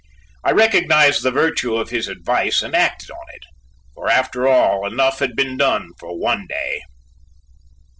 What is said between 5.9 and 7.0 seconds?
for one day.